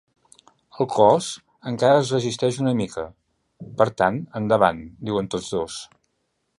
[0.83, 1.27] El cos
[1.71, 3.05] encara es resisteix una mica…
[3.83, 5.83] Per tant, endavant, diuen tots dos.